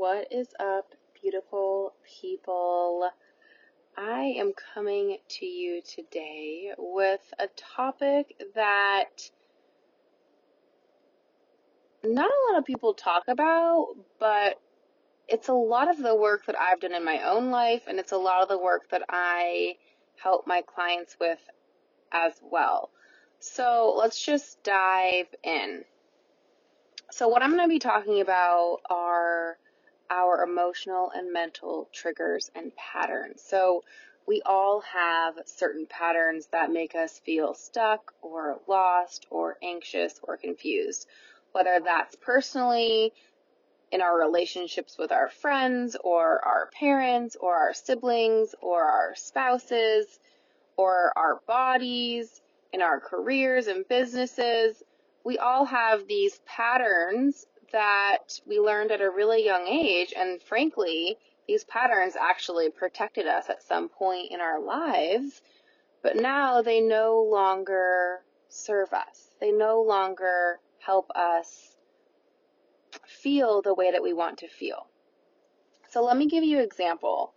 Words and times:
What 0.00 0.32
is 0.32 0.48
up, 0.58 0.94
beautiful 1.20 1.92
people? 2.20 3.10
I 3.98 4.34
am 4.38 4.54
coming 4.72 5.18
to 5.28 5.44
you 5.44 5.82
today 5.82 6.72
with 6.78 7.20
a 7.38 7.48
topic 7.48 8.34
that 8.54 9.10
not 12.02 12.30
a 12.30 12.50
lot 12.50 12.58
of 12.58 12.64
people 12.64 12.94
talk 12.94 13.24
about, 13.28 13.88
but 14.18 14.58
it's 15.28 15.48
a 15.48 15.52
lot 15.52 15.90
of 15.90 15.98
the 15.98 16.16
work 16.16 16.46
that 16.46 16.58
I've 16.58 16.80
done 16.80 16.94
in 16.94 17.04
my 17.04 17.20
own 17.28 17.50
life, 17.50 17.82
and 17.86 17.98
it's 17.98 18.12
a 18.12 18.16
lot 18.16 18.40
of 18.42 18.48
the 18.48 18.58
work 18.58 18.88
that 18.92 19.02
I 19.10 19.76
help 20.16 20.46
my 20.46 20.62
clients 20.62 21.18
with 21.20 21.40
as 22.10 22.32
well. 22.40 22.88
So 23.38 23.94
let's 23.98 24.24
just 24.24 24.62
dive 24.64 25.26
in. 25.42 25.84
So, 27.10 27.28
what 27.28 27.42
I'm 27.42 27.50
going 27.50 27.68
to 27.68 27.68
be 27.68 27.78
talking 27.78 28.22
about 28.22 28.78
are 28.88 29.58
our 30.10 30.42
emotional 30.42 31.10
and 31.14 31.32
mental 31.32 31.88
triggers 31.92 32.50
and 32.54 32.72
patterns. 32.76 33.42
So, 33.42 33.84
we 34.26 34.42
all 34.44 34.80
have 34.82 35.34
certain 35.46 35.86
patterns 35.86 36.46
that 36.52 36.70
make 36.70 36.94
us 36.94 37.18
feel 37.20 37.54
stuck 37.54 38.12
or 38.22 38.60
lost 38.68 39.26
or 39.30 39.56
anxious 39.62 40.20
or 40.22 40.36
confused, 40.36 41.08
whether 41.52 41.80
that's 41.82 42.14
personally 42.16 43.12
in 43.90 44.00
our 44.00 44.16
relationships 44.20 44.96
with 44.98 45.10
our 45.10 45.30
friends 45.30 45.96
or 46.04 46.44
our 46.44 46.68
parents 46.78 47.36
or 47.40 47.56
our 47.56 47.74
siblings 47.74 48.54
or 48.60 48.84
our 48.84 49.14
spouses 49.16 50.20
or 50.76 51.12
our 51.16 51.40
bodies, 51.48 52.40
in 52.72 52.82
our 52.82 53.00
careers 53.00 53.66
and 53.66 53.88
businesses 53.88 54.82
we 55.24 55.38
all 55.38 55.64
have 55.64 56.06
these 56.06 56.40
patterns 56.46 57.46
that 57.72 58.40
we 58.46 58.58
learned 58.58 58.90
at 58.92 59.00
a 59.00 59.10
really 59.10 59.44
young 59.44 59.66
age. 59.66 60.12
And 60.16 60.40
frankly, 60.42 61.16
these 61.46 61.64
patterns 61.64 62.16
actually 62.16 62.70
protected 62.70 63.26
us 63.26 63.48
at 63.48 63.62
some 63.62 63.88
point 63.88 64.30
in 64.30 64.40
our 64.40 64.60
lives, 64.60 65.40
but 66.02 66.16
now 66.16 66.62
they 66.62 66.80
no 66.80 67.20
longer 67.22 68.20
serve 68.48 68.92
us. 68.92 69.30
They 69.40 69.52
no 69.52 69.82
longer 69.82 70.60
help 70.78 71.10
us 71.14 71.76
feel 73.06 73.62
the 73.62 73.74
way 73.74 73.90
that 73.90 74.02
we 74.02 74.12
want 74.12 74.38
to 74.38 74.48
feel. 74.48 74.86
So 75.90 76.04
let 76.04 76.16
me 76.16 76.26
give 76.26 76.44
you 76.44 76.58
an 76.58 76.64
example. 76.64 77.34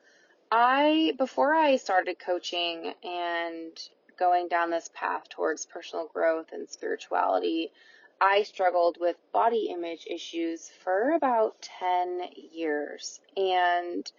I, 0.52 1.14
before 1.18 1.56
I 1.56 1.78
started 1.78 2.20
coaching 2.20 2.94
and 3.04 3.72
going 4.20 4.48
down 4.48 4.70
this 4.70 4.90
path 4.94 5.28
towards 5.30 5.66
personal 5.66 6.08
growth 6.14 6.52
and 6.52 6.70
spirituality, 6.70 7.72
I 8.20 8.44
struggled 8.44 8.98
with 9.00 9.16
body 9.32 9.70
image 9.72 10.08
issues 10.10 10.70
for 10.84 11.12
about 11.12 11.68
10 11.80 12.22
years. 12.54 13.20
And 13.36 14.10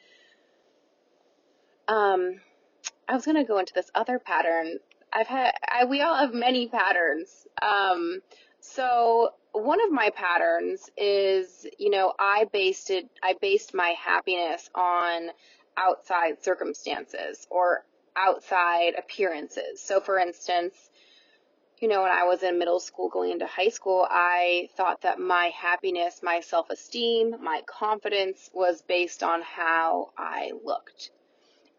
um, 1.89 2.41
I 3.09 3.15
was 3.15 3.25
going 3.25 3.37
to 3.37 3.45
go 3.45 3.59
into 3.59 3.73
this 3.75 3.91
other 3.95 4.19
pattern. 4.19 4.79
I've 5.13 5.27
had, 5.27 5.53
I, 5.69 5.85
we 5.85 6.03
all 6.03 6.17
have 6.17 6.35
many 6.35 6.69
patterns. 6.69 7.47
Um, 7.63 8.21
so 8.61 9.31
one 9.53 9.81
of 9.83 9.93
my 9.93 10.11
patterns 10.11 10.91
is, 10.97 11.67
you 11.79 11.91
know, 11.91 12.13
I 12.19 12.47
based 12.53 12.91
it, 12.91 13.09
I 13.23 13.35
based 13.41 13.75
my 13.75 13.95
happiness 13.99 14.69
on 14.75 15.29
outside 15.77 16.43
circumstances 16.43 17.47
or 17.51 17.85
outside 18.17 18.95
appearances. 18.99 19.81
So, 19.81 20.01
for 20.01 20.19
instance, 20.19 20.75
you 21.81 21.89
know, 21.89 22.03
when 22.03 22.13
I 22.13 22.25
was 22.25 22.43
in 22.43 22.59
middle 22.59 22.81
school 22.81 23.09
going 23.09 23.33
into 23.33 23.47
high 23.47 23.69
school, 23.69 24.07
I 24.09 24.69
thought 24.77 25.03
that 25.03 25.19
my 25.19 25.47
happiness, 25.49 26.21
my 26.23 26.41
self 26.41 26.71
esteem, 26.71 27.37
my 27.43 27.63
confidence 27.67 28.49
was 28.53 28.83
based 28.83 29.23
on 29.23 29.43
how 29.43 30.11
I 30.17 30.53
looked. 30.65 31.11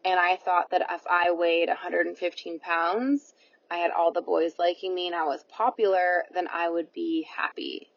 And 0.04 0.20
I 0.20 0.36
thought 0.36 0.70
that 0.70 0.86
if 0.90 1.02
I 1.10 1.32
weighed 1.32 1.68
115 1.68 2.60
pounds, 2.60 3.34
I 3.70 3.78
had 3.78 3.90
all 3.90 4.12
the 4.12 4.22
boys 4.22 4.52
liking 4.58 4.94
me, 4.94 5.06
and 5.06 5.16
I 5.16 5.24
was 5.24 5.42
popular, 5.48 6.24
then 6.32 6.46
I 6.52 6.68
would 6.68 6.92
be 6.92 7.26
happy. 7.34 7.90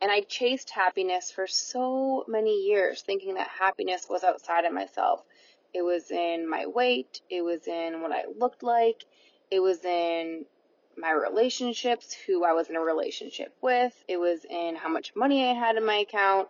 And 0.00 0.10
I 0.10 0.22
chased 0.22 0.70
happiness 0.70 1.30
for 1.30 1.46
so 1.46 2.24
many 2.26 2.62
years, 2.62 3.02
thinking 3.02 3.34
that 3.34 3.48
happiness 3.48 4.06
was 4.08 4.24
outside 4.24 4.64
of 4.64 4.72
myself. 4.72 5.22
It 5.74 5.82
was 5.82 6.10
in 6.10 6.48
my 6.48 6.66
weight. 6.66 7.20
It 7.28 7.42
was 7.42 7.66
in 7.66 8.00
what 8.00 8.12
I 8.12 8.24
looked 8.38 8.62
like. 8.62 9.04
It 9.50 9.60
was 9.60 9.84
in 9.84 10.46
my 11.00 11.12
relationships, 11.12 12.14
who 12.26 12.44
I 12.44 12.52
was 12.52 12.68
in 12.68 12.76
a 12.76 12.80
relationship 12.80 13.54
with. 13.60 13.92
It 14.08 14.18
was 14.18 14.44
in 14.44 14.76
how 14.76 14.88
much 14.88 15.16
money 15.16 15.48
I 15.48 15.54
had 15.54 15.76
in 15.76 15.84
my 15.84 15.96
account. 15.96 16.48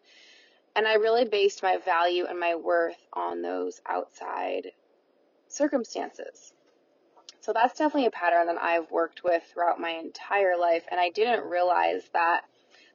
And 0.76 0.86
I 0.86 0.94
really 0.94 1.24
based 1.24 1.62
my 1.62 1.78
value 1.78 2.26
and 2.26 2.38
my 2.38 2.54
worth 2.54 2.98
on 3.12 3.42
those 3.42 3.80
outside 3.86 4.72
circumstances. 5.48 6.52
So 7.40 7.52
that's 7.52 7.78
definitely 7.78 8.06
a 8.06 8.10
pattern 8.10 8.46
that 8.46 8.60
I've 8.60 8.90
worked 8.90 9.24
with 9.24 9.42
throughout 9.44 9.80
my 9.80 9.90
entire 9.90 10.56
life. 10.58 10.84
And 10.90 11.00
I 11.00 11.10
didn't 11.10 11.48
realize 11.48 12.02
that 12.12 12.42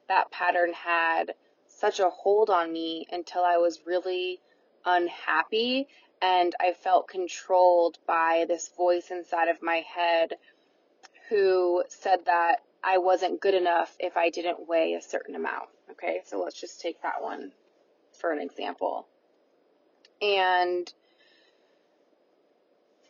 that 0.08 0.30
pattern 0.30 0.72
had 0.72 1.34
such 1.66 1.98
a 2.00 2.10
hold 2.10 2.48
on 2.48 2.72
me 2.72 3.06
until 3.10 3.42
I 3.42 3.56
was 3.58 3.80
really 3.84 4.40
unhappy 4.84 5.88
and 6.22 6.54
I 6.60 6.72
felt 6.72 7.08
controlled 7.08 7.98
by 8.06 8.46
this 8.48 8.70
voice 8.76 9.10
inside 9.10 9.48
of 9.48 9.62
my 9.62 9.84
head 9.94 10.34
who 11.28 11.84
said 11.88 12.26
that 12.26 12.62
I 12.82 12.98
wasn't 12.98 13.40
good 13.40 13.54
enough 13.54 13.94
if 13.98 14.16
I 14.16 14.30
didn't 14.30 14.68
weigh 14.68 14.94
a 14.94 15.02
certain 15.02 15.34
amount. 15.34 15.68
Okay, 15.90 16.20
so 16.24 16.42
let's 16.42 16.60
just 16.60 16.80
take 16.80 17.02
that 17.02 17.22
one 17.22 17.52
for 18.20 18.32
an 18.32 18.40
example. 18.40 19.06
And 20.22 20.92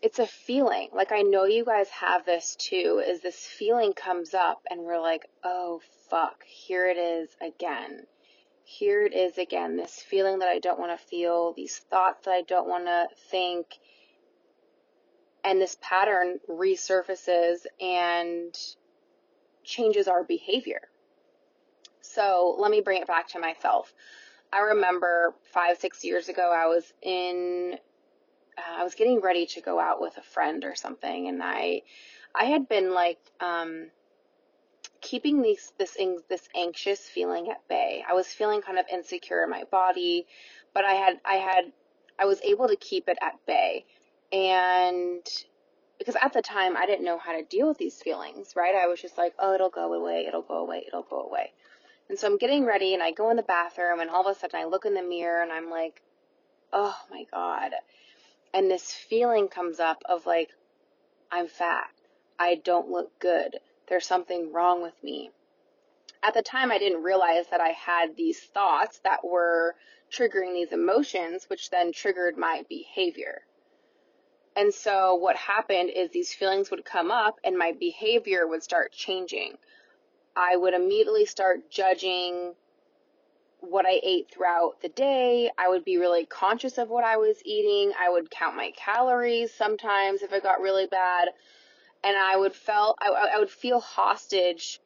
it's 0.03 0.19
a 0.19 0.27
feeling. 0.27 0.89
Like 0.93 1.13
I 1.13 1.23
know 1.23 1.45
you 1.45 1.65
guys 1.65 1.89
have 1.91 2.25
this 2.25 2.57
too, 2.57 3.03
is 3.07 3.21
this 3.21 3.37
feeling 3.37 3.93
comes 3.93 4.35
up 4.35 4.63
and 4.71 4.83
we're 4.83 5.01
like, 5.01 5.27
oh 5.45 5.81
fuck, 6.09 6.45
here 6.45 6.87
it 6.87 6.97
is 6.97 7.29
again 7.41 8.07
here 8.67 9.07
it 9.07 9.15
is 9.15 9.39
again 9.39 9.77
this 9.77 9.95
feeling 9.95 10.41
that 10.41 10.49
I 10.49 10.59
don't 10.59 10.79
want 10.79 10.99
to 10.99 11.07
feel, 11.07 11.53
these 11.53 11.77
thoughts 11.77 12.25
that 12.25 12.33
I 12.33 12.43
don't 12.43 12.69
want 12.69 12.87
to 12.87 13.07
think, 13.31 13.67
and 15.47 15.61
this 15.61 15.77
pattern 15.81 16.41
resurfaces 16.51 17.67
and 17.81 18.55
changes 19.63 20.09
our 20.09 20.25
behavior. 20.25 20.81
So 22.01 22.57
let 22.59 22.71
me 22.71 22.81
bring 22.81 23.01
it 23.01 23.07
back 23.07 23.29
to 23.29 23.39
myself. 23.39 23.95
I 24.53 24.59
remember 24.59 25.35
five, 25.53 25.79
six 25.79 26.05
years 26.05 26.29
ago, 26.29 26.53
I 26.53 26.67
was 26.67 26.93
in, 27.01 27.79
uh, 28.59 28.81
I 28.81 28.85
was 28.85 28.95
getting 28.95 29.21
ready 29.21 29.47
to 29.47 29.61
go 29.61 29.79
out 29.79 30.01
with 30.01 30.17
a 30.19 30.23
friend 30.23 30.65
or 30.65 30.75
something, 30.75 31.29
and 31.29 31.43
I, 31.43 31.83
I 32.35 32.45
had 32.45 32.69
been 32.69 32.93
like, 32.93 33.19
um, 33.41 33.91
keeping 35.01 35.41
these 35.43 35.73
this 35.79 35.97
this 36.29 36.49
anxious 36.57 37.01
feeling 37.01 37.49
at 37.51 37.67
bay. 37.69 38.03
I 38.09 38.15
was 38.15 38.27
feeling 38.27 38.61
kind 38.61 38.79
of 38.79 38.87
insecure 38.93 39.45
in 39.45 39.51
my 39.51 39.63
body, 39.71 40.27
but 40.75 40.85
I 40.85 40.95
had 40.95 41.21
I 41.25 41.35
had 41.35 41.73
I 42.19 42.25
was 42.25 42.41
able 42.43 42.67
to 42.69 42.77
keep 42.77 43.09
it 43.09 43.19
at 43.21 43.35
bay. 43.47 43.85
And 44.33 45.27
because 45.99 46.17
at 46.21 46.33
the 46.33 46.43
time 46.43 46.77
I 46.77 46.87
didn't 46.87 47.05
know 47.05 47.19
how 47.19 47.33
to 47.33 47.43
deal 47.43 47.69
with 47.69 47.79
these 47.79 48.01
feelings, 48.03 48.55
right? 48.57 48.75
I 48.75 48.87
was 48.87 49.01
just 49.01 49.19
like, 49.19 49.35
"Oh, 49.39 49.55
it'll 49.55 49.71
go 49.71 49.93
away, 49.93 50.27
it'll 50.27 50.43
go 50.43 50.59
away, 50.59 50.85
it'll 50.87 51.03
go 51.03 51.23
away." 51.23 51.53
And 52.09 52.19
so 52.19 52.27
I'm 52.27 52.39
getting 52.39 52.65
ready 52.65 52.95
and 52.95 53.03
I 53.03 53.11
go 53.13 53.31
in 53.31 53.37
the 53.37 53.43
bathroom 53.43 54.01
and 54.01 54.11
all 54.11 54.27
of 54.27 54.37
a 54.37 54.39
sudden 54.39 54.61
I 54.61 54.65
look 54.65 54.85
in 54.87 54.95
the 54.95 55.03
mirror 55.03 55.43
and 55.43 55.53
I'm 55.53 55.71
like, 55.71 56.03
"Oh 56.73 56.97
my 57.11 57.25
god." 57.33 57.73
And 58.55 58.71
this 58.71 58.93
feeling 58.93 59.49
comes 59.49 59.81
up 59.81 60.03
of 60.07 60.27
like 60.27 60.51
I'm 61.31 61.49
fat. 61.49 61.91
I 62.39 62.57
don't 62.57 62.91
look 62.91 63.19
good 63.19 63.61
there's 63.89 64.07
something 64.07 64.53
wrong 64.53 64.83
with 64.83 65.03
me. 65.03 65.31
At 66.23 66.35
the 66.35 66.43
time, 66.43 66.73
I 66.73 66.79
didn't 66.79 67.03
realize 67.03 67.47
that 67.51 67.61
I 67.61 67.69
had 67.69 68.17
these 68.17 68.41
thoughts 68.41 68.99
that 69.05 69.25
were 69.25 69.77
triggering 70.11 70.55
these 70.55 70.73
emotions, 70.73 71.49
which 71.49 71.71
then 71.71 71.93
triggered 71.93 72.37
my 72.37 72.65
behavior. 72.69 73.43
And 74.57 74.73
so 74.73 75.15
what 75.15 75.37
happened 75.37 75.91
is 75.95 76.11
these 76.11 76.33
feelings 76.33 76.71
would 76.71 76.85
come 76.85 77.11
up 77.11 77.39
and 77.45 77.59
my 77.59 77.73
behavior 77.73 78.47
would 78.47 78.63
start 78.63 78.93
changing. 78.93 79.59
I 80.35 80.57
would 80.57 80.75
immediately 80.75 81.27
start 81.27 81.71
judging 81.71 82.55
what 83.61 83.87
I 83.87 84.01
ate 84.03 84.31
throughout 84.31 84.81
the 84.81 84.89
day. 84.89 85.51
I 85.59 85.69
would 85.69 85.85
be 85.85 85.99
really 85.99 86.25
conscious 86.25 86.79
of 86.79 86.89
what 86.89 87.05
I 87.05 87.19
was 87.19 87.37
eating. 87.45 87.93
I 87.99 88.09
would 88.11 88.31
count 88.31 88.57
my 88.57 88.73
calories 88.77 89.53
sometimes 89.53 90.23
if 90.23 90.33
it 90.33 90.43
got 90.43 90.61
really 90.61 90.87
bad 90.87 91.29
and 92.07 92.17
I 92.17 92.37
would 92.37 92.55
felt 92.55 92.99
I, 93.01 93.09
I 93.35 93.39
would 93.39 93.51
feel 93.51 93.81
hostage 93.81 94.81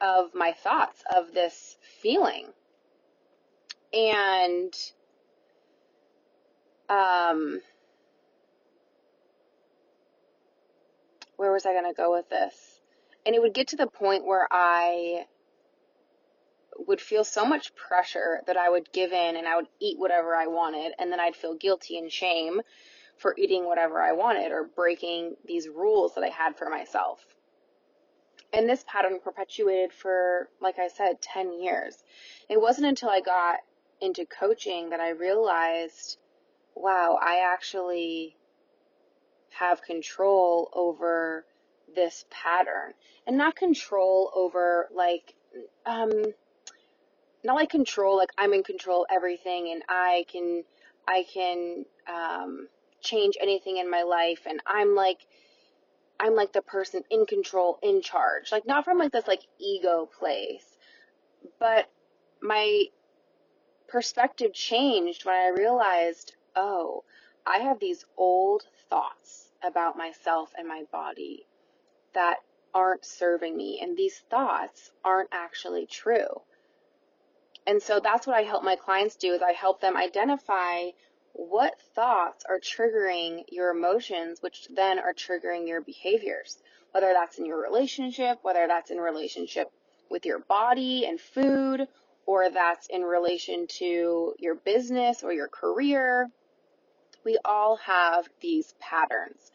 of 0.00 0.34
my 0.34 0.52
thoughts 0.52 1.02
of 1.14 1.32
this 1.32 1.76
feeling, 2.00 2.46
and 3.92 4.72
um, 6.88 7.60
where 11.38 11.52
was 11.52 11.64
I 11.64 11.72
going 11.72 11.86
to 11.88 11.96
go 11.96 12.12
with 12.12 12.28
this? 12.28 12.54
And 13.24 13.34
it 13.34 13.40
would 13.40 13.54
get 13.54 13.68
to 13.68 13.76
the 13.76 13.86
point 13.86 14.26
where 14.26 14.46
I 14.50 15.24
would 16.76 17.00
feel 17.00 17.24
so 17.24 17.44
much 17.44 17.74
pressure 17.74 18.40
that 18.46 18.56
I 18.56 18.68
would 18.68 18.92
give 18.92 19.12
in 19.12 19.36
and 19.36 19.46
I 19.46 19.56
would 19.56 19.68
eat 19.80 19.98
whatever 19.98 20.34
I 20.34 20.48
wanted, 20.48 20.92
and 20.98 21.10
then 21.10 21.20
I'd 21.20 21.36
feel 21.36 21.54
guilty 21.54 21.96
and 21.98 22.10
shame 22.10 22.60
for 23.16 23.34
eating 23.38 23.66
whatever 23.66 24.00
I 24.00 24.12
wanted 24.12 24.52
or 24.52 24.64
breaking 24.64 25.36
these 25.44 25.68
rules 25.68 26.14
that 26.14 26.24
I 26.24 26.28
had 26.28 26.56
for 26.56 26.68
myself. 26.68 27.24
And 28.52 28.68
this 28.68 28.84
pattern 28.86 29.18
perpetuated 29.22 29.92
for, 29.92 30.48
like 30.60 30.78
I 30.78 30.88
said, 30.88 31.20
10 31.20 31.60
years. 31.60 31.96
It 32.48 32.60
wasn't 32.60 32.88
until 32.88 33.10
I 33.10 33.20
got 33.20 33.58
into 34.00 34.26
coaching 34.26 34.90
that 34.90 35.00
I 35.00 35.10
realized, 35.10 36.18
wow, 36.74 37.18
I 37.20 37.40
actually 37.52 38.37
have 39.50 39.82
control 39.82 40.70
over 40.72 41.44
this 41.94 42.24
pattern. 42.30 42.92
And 43.26 43.36
not 43.36 43.56
control 43.56 44.30
over 44.34 44.88
like 44.94 45.34
um 45.86 46.10
not 47.44 47.56
like 47.56 47.70
control 47.70 48.16
like 48.16 48.30
i'm 48.36 48.52
in 48.52 48.62
control 48.62 49.06
everything 49.10 49.70
and 49.72 49.82
i 49.88 50.24
can 50.30 50.64
i 51.06 51.24
can 51.32 51.84
um 52.06 52.68
change 53.00 53.36
anything 53.40 53.76
in 53.78 53.90
my 53.90 54.02
life 54.02 54.40
and 54.46 54.60
i'm 54.66 54.94
like 54.94 55.18
i'm 56.20 56.34
like 56.34 56.52
the 56.52 56.62
person 56.62 57.02
in 57.10 57.26
control 57.26 57.78
in 57.82 58.02
charge. 58.02 58.50
Like 58.52 58.66
not 58.66 58.84
from 58.84 58.98
like 58.98 59.12
this 59.12 59.28
like 59.28 59.42
ego 59.58 60.08
place. 60.18 60.64
But 61.58 61.90
my 62.42 62.84
perspective 63.88 64.52
changed 64.52 65.24
when 65.24 65.34
i 65.34 65.48
realized 65.48 66.34
oh 66.54 67.02
i 67.48 67.58
have 67.58 67.80
these 67.80 68.04
old 68.16 68.62
thoughts 68.90 69.48
about 69.62 69.96
myself 69.96 70.52
and 70.56 70.68
my 70.68 70.84
body 70.92 71.46
that 72.14 72.38
aren't 72.74 73.04
serving 73.04 73.56
me 73.56 73.80
and 73.82 73.96
these 73.96 74.18
thoughts 74.30 74.90
aren't 75.04 75.30
actually 75.32 75.86
true. 75.86 76.42
And 77.66 77.82
so 77.82 78.00
that's 78.00 78.26
what 78.26 78.36
I 78.36 78.42
help 78.42 78.62
my 78.62 78.76
clients 78.76 79.16
do 79.16 79.34
is 79.34 79.42
I 79.42 79.52
help 79.52 79.80
them 79.80 79.96
identify 79.96 80.90
what 81.32 81.80
thoughts 81.94 82.44
are 82.48 82.58
triggering 82.58 83.44
your 83.48 83.70
emotions 83.70 84.38
which 84.40 84.68
then 84.74 84.98
are 84.98 85.12
triggering 85.12 85.68
your 85.68 85.80
behaviors. 85.80 86.58
Whether 86.92 87.12
that's 87.12 87.38
in 87.38 87.44
your 87.44 87.60
relationship, 87.60 88.38
whether 88.42 88.66
that's 88.66 88.90
in 88.90 88.98
relationship 88.98 89.70
with 90.10 90.24
your 90.24 90.38
body 90.38 91.04
and 91.06 91.20
food, 91.20 91.86
or 92.26 92.50
that's 92.50 92.86
in 92.88 93.02
relation 93.02 93.66
to 93.66 94.34
your 94.38 94.54
business 94.54 95.22
or 95.22 95.32
your 95.32 95.48
career. 95.48 96.28
We 97.28 97.38
all 97.44 97.76
have 97.84 98.26
these 98.40 98.72
patterns. 98.80 99.52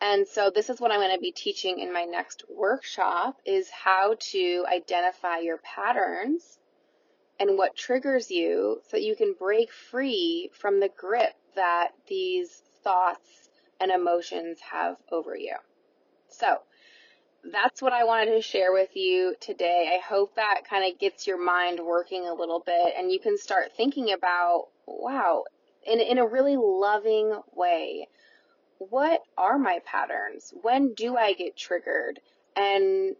And 0.00 0.26
so 0.26 0.48
this 0.48 0.70
is 0.70 0.80
what 0.80 0.90
I'm 0.90 1.00
going 1.00 1.14
to 1.14 1.20
be 1.20 1.30
teaching 1.30 1.78
in 1.78 1.92
my 1.92 2.04
next 2.04 2.44
workshop 2.48 3.36
is 3.44 3.68
how 3.68 4.16
to 4.18 4.64
identify 4.66 5.40
your 5.40 5.58
patterns 5.58 6.58
and 7.38 7.58
what 7.58 7.76
triggers 7.76 8.30
you 8.30 8.80
so 8.84 8.96
that 8.96 9.02
you 9.02 9.14
can 9.14 9.34
break 9.38 9.70
free 9.70 10.50
from 10.54 10.80
the 10.80 10.88
grip 10.88 11.34
that 11.54 11.88
these 12.08 12.62
thoughts 12.82 13.50
and 13.78 13.90
emotions 13.90 14.58
have 14.60 14.96
over 15.12 15.36
you. 15.36 15.56
So 16.30 16.60
that's 17.52 17.82
what 17.82 17.92
I 17.92 18.04
wanted 18.04 18.30
to 18.30 18.40
share 18.40 18.72
with 18.72 18.96
you 18.96 19.34
today. 19.38 19.94
I 19.94 20.00
hope 20.02 20.36
that 20.36 20.62
kind 20.66 20.90
of 20.90 20.98
gets 20.98 21.26
your 21.26 21.44
mind 21.44 21.78
working 21.78 22.26
a 22.26 22.32
little 22.32 22.60
bit 22.64 22.94
and 22.96 23.12
you 23.12 23.20
can 23.20 23.36
start 23.36 23.76
thinking 23.76 24.14
about, 24.14 24.68
wow, 24.86 25.44
in, 25.86 26.00
in 26.00 26.18
a 26.18 26.26
really 26.26 26.56
loving 26.56 27.40
way 27.54 28.08
what 28.78 29.22
are 29.38 29.58
my 29.58 29.80
patterns? 29.84 30.52
When 30.62 30.92
do 30.94 31.16
I 31.16 31.32
get 31.32 31.56
triggered? 31.56 32.20
And 32.54 33.16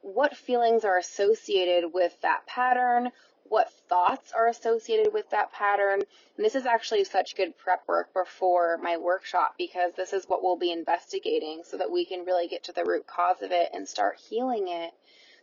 what 0.00 0.36
feelings 0.36 0.84
are 0.84 0.98
associated 0.98 1.92
with 1.92 2.18
that 2.22 2.46
pattern? 2.46 3.10
What 3.44 3.70
thoughts 3.88 4.32
are 4.32 4.48
associated 4.48 5.12
with 5.12 5.28
that 5.30 5.52
pattern? 5.52 6.00
And 6.36 6.44
this 6.44 6.54
is 6.54 6.66
actually 6.66 7.04
such 7.04 7.36
good 7.36 7.56
prep 7.58 7.86
work 7.86 8.12
before 8.14 8.78
my 8.82 8.96
workshop 8.96 9.54
because 9.58 9.92
this 9.94 10.12
is 10.12 10.24
what 10.26 10.42
we'll 10.42 10.56
be 10.56 10.72
investigating 10.72 11.62
so 11.64 11.76
that 11.76 11.90
we 11.90 12.04
can 12.06 12.24
really 12.24 12.48
get 12.48 12.64
to 12.64 12.72
the 12.72 12.84
root 12.84 13.06
cause 13.06 13.42
of 13.42 13.52
it 13.52 13.70
and 13.74 13.86
start 13.86 14.18
healing 14.18 14.68
it 14.68 14.92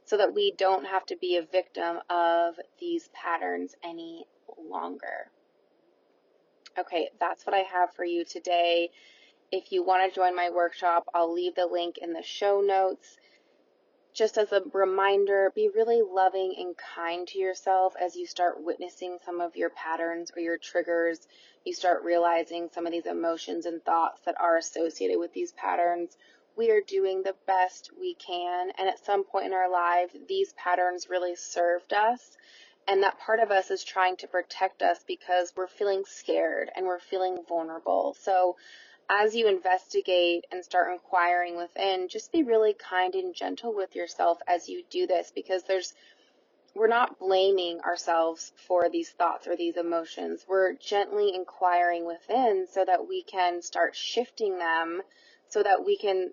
so 0.06 0.18
that 0.18 0.34
we 0.34 0.52
don't 0.58 0.86
have 0.86 1.06
to 1.06 1.16
be 1.16 1.38
a 1.38 1.44
victim 1.44 2.00
of 2.10 2.56
these 2.80 3.08
patterns 3.14 3.76
any 3.84 4.26
longer. 4.58 5.30
Okay, 6.80 7.10
that's 7.20 7.46
what 7.46 7.54
I 7.54 7.60
have 7.60 7.94
for 7.94 8.06
you 8.06 8.24
today. 8.24 8.92
If 9.52 9.74
you 9.74 9.84
want 9.84 10.08
to 10.08 10.16
join 10.16 10.36
my 10.36 10.50
workshop, 10.50 11.06
I'll 11.14 11.34
leave 11.34 11.56
the 11.56 11.66
link 11.66 11.98
in 11.98 12.14
the 12.14 12.24
show 12.24 12.62
notes. 12.62 13.18
Just 14.14 14.38
as 14.38 14.52
a 14.54 14.64
reminder, 14.74 15.52
be 15.54 15.70
really 15.74 16.02
loving 16.02 16.56
and 16.58 16.76
kind 16.78 17.28
to 17.30 17.38
yourself 17.40 17.94
as 18.00 18.16
you 18.16 18.26
start 18.26 18.64
witnessing 18.64 19.18
some 19.26 19.42
of 19.42 19.58
your 19.58 19.70
patterns 19.70 20.32
or 20.36 20.42
your 20.42 20.58
triggers. 20.58 21.28
You 21.66 21.74
start 21.74 22.04
realizing 22.04 22.70
some 22.74 22.86
of 22.86 22.94
these 22.94 23.06
emotions 23.06 23.66
and 23.66 23.84
thoughts 23.84 24.22
that 24.26 24.40
are 24.40 24.58
associated 24.58 25.18
with 25.20 25.34
these 25.34 25.52
patterns. 25.52 26.18
We 26.56 26.72
are 26.72 26.82
doing 26.82 27.24
the 27.24 27.36
best 27.48 27.92
we 28.00 28.16
can, 28.16 28.72
and 28.78 28.88
at 28.88 29.06
some 29.06 29.24
point 29.26 29.48
in 29.48 29.54
our 29.54 29.70
life, 29.70 30.16
these 30.28 30.54
patterns 30.54 31.10
really 31.10 31.36
served 31.36 31.94
us 31.94 32.38
and 32.88 33.04
that 33.04 33.20
part 33.20 33.40
of 33.40 33.52
us 33.52 33.72
is 33.72 33.84
trying 33.84 34.18
to 34.18 34.28
protect 34.28 34.82
us 34.82 35.00
because 35.08 35.54
we're 35.56 35.68
feeling 35.68 36.04
scared 36.06 36.70
and 36.76 36.86
we're 36.86 37.00
feeling 37.00 37.44
vulnerable. 37.48 38.16
So 38.22 38.58
as 39.10 39.36
you 39.36 39.48
investigate 39.48 40.46
and 40.52 40.64
start 40.64 40.92
inquiring 40.92 41.58
within, 41.58 42.08
just 42.08 42.32
be 42.32 42.44
really 42.44 42.74
kind 42.74 43.14
and 43.14 43.36
gentle 43.36 43.74
with 43.74 43.96
yourself 43.96 44.40
as 44.48 44.70
you 44.70 44.84
do 44.90 45.06
this 45.08 45.32
because 45.34 45.64
there's 45.64 45.94
we're 46.74 46.88
not 46.88 47.20
blaming 47.20 47.82
ourselves 47.82 48.54
for 48.68 48.90
these 48.90 49.10
thoughts 49.10 49.46
or 49.46 49.58
these 49.58 49.76
emotions. 49.76 50.46
We're 50.48 50.74
gently 50.74 51.36
inquiring 51.36 52.06
within 52.06 52.66
so 52.72 52.86
that 52.86 53.10
we 53.10 53.24
can 53.24 53.62
start 53.62 53.94
shifting 53.94 54.58
them 54.58 55.02
so 55.50 55.62
that 55.62 55.86
we 55.86 55.98
can 55.98 56.32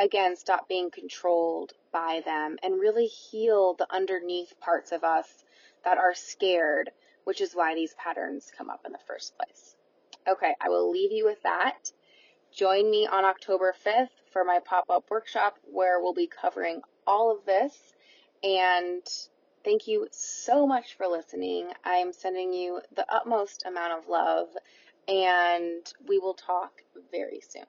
again 0.00 0.36
stop 0.36 0.68
being 0.68 0.90
controlled 0.90 1.72
by 1.92 2.22
them 2.24 2.56
and 2.62 2.80
really 2.80 3.06
heal 3.06 3.74
the 3.74 3.86
underneath 3.92 4.58
parts 4.60 4.90
of 4.90 5.04
us 5.04 5.28
that 5.88 5.96
are 5.96 6.14
scared, 6.14 6.90
which 7.24 7.40
is 7.40 7.54
why 7.54 7.74
these 7.74 7.94
patterns 7.94 8.52
come 8.54 8.68
up 8.68 8.82
in 8.84 8.92
the 8.92 8.98
first 9.06 9.34
place. 9.38 9.74
Okay, 10.28 10.54
I 10.60 10.68
will 10.68 10.90
leave 10.90 11.12
you 11.12 11.24
with 11.24 11.42
that. 11.44 11.90
Join 12.54 12.90
me 12.90 13.06
on 13.06 13.24
October 13.24 13.74
5th 13.86 14.10
for 14.30 14.44
my 14.44 14.58
pop 14.62 14.90
up 14.90 15.10
workshop 15.10 15.56
where 15.64 16.02
we'll 16.02 16.12
be 16.12 16.26
covering 16.26 16.82
all 17.06 17.34
of 17.34 17.46
this. 17.46 17.74
And 18.42 19.02
thank 19.64 19.88
you 19.88 20.08
so 20.10 20.66
much 20.66 20.94
for 20.98 21.06
listening. 21.06 21.70
I'm 21.84 22.12
sending 22.12 22.52
you 22.52 22.82
the 22.94 23.06
utmost 23.10 23.64
amount 23.66 23.94
of 23.98 24.10
love, 24.10 24.48
and 25.08 25.90
we 26.06 26.18
will 26.18 26.34
talk 26.34 26.82
very 27.10 27.40
soon. 27.48 27.64